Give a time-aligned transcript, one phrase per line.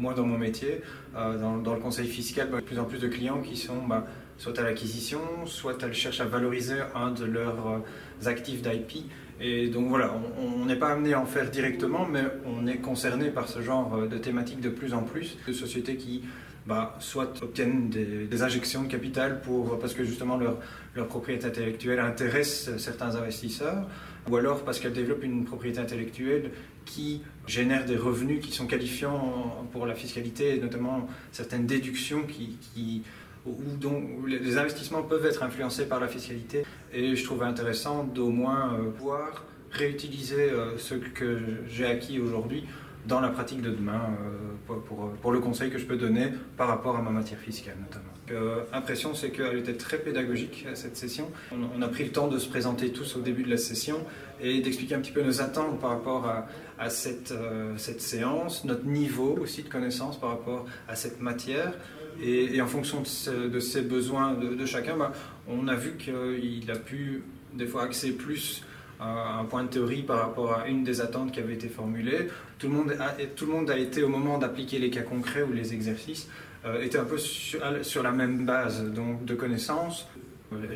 [0.00, 0.82] moi dans mon métier,
[1.14, 4.06] dans, dans, le conseil fiscal, bah, de plus en plus de clients qui sont bah,
[4.40, 7.82] soit à l'acquisition, soit elles cherchent à valoriser un de leurs
[8.24, 9.04] actifs d'IP.
[9.38, 13.28] Et donc voilà, on n'est pas amené à en faire directement, mais on est concerné
[13.28, 16.22] par ce genre de thématiques de plus en plus, de sociétés qui
[16.66, 22.70] bah, soit obtiennent des, injections de capital pour, parce que justement leur, propriété intellectuelle intéresse
[22.78, 23.86] certains investisseurs,
[24.30, 26.50] ou alors parce qu'elles développent une propriété intellectuelle
[26.86, 33.02] qui génère des revenus qui sont qualifiants pour la fiscalité, et notamment certaines déductions qui
[33.46, 36.64] dont les investissements peuvent être influencés par la fiscalité.
[36.92, 42.64] Et je trouve intéressant d'au moins euh, pouvoir réutiliser euh, ce que j'ai acquis aujourd'hui
[43.06, 46.68] dans la pratique de demain euh, pour, pour, le conseil que je peux donner par
[46.68, 48.12] rapport à ma matière fiscale notamment.
[48.30, 51.30] Euh, impression, c'est qu'elle était très pédagogique cette session.
[51.52, 53.96] On, a pris le temps de se présenter tous au début de la session
[54.40, 56.46] et d'expliquer un petit peu nos attentes par rapport à,
[56.78, 61.74] à cette, euh, cette séance, notre niveau aussi de connaissance par rapport à cette matière.
[62.22, 65.12] Et, en fonction de, ces besoins de, chacun, bah,
[65.48, 67.22] on a vu qu'il a pu
[67.54, 68.62] des fois axer plus
[69.00, 72.28] un point de théorie par rapport à une des attentes qui avait été formulée.
[72.58, 75.42] Tout le monde a, tout le monde a été, au moment d'appliquer les cas concrets
[75.42, 76.28] ou les exercices,
[76.66, 80.06] euh, était un peu sur, sur, la même base donc, de connaissances.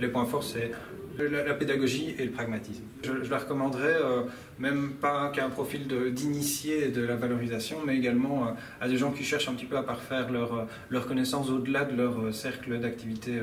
[0.01, 0.71] Les points forts, c'est
[1.19, 2.83] la, pédagogie et le pragmatisme.
[3.03, 4.23] Je, la recommanderais euh,
[4.59, 9.13] même pas qu'à un profil d'initié de, la valorisation, mais également euh, à des gens
[9.13, 13.41] qui cherchent un petit peu à parfaire leur, leur connaissance au-delà de leur cercle d'activité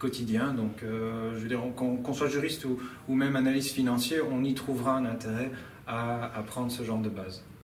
[0.00, 0.52] quotidien.
[0.52, 4.54] Donc, euh, je veux dire, qu'on soit juriste ou, ou, même analyste financier, on y
[4.54, 5.52] trouvera un intérêt
[5.86, 7.44] à, à prendre ce genre de base.